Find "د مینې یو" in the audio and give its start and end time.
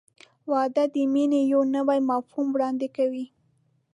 0.93-1.61